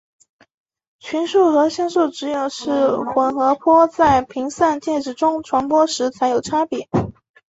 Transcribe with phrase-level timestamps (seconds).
[0.97, 6.89] 群速和相速只有是混合波在频散介质中传播时才有差别。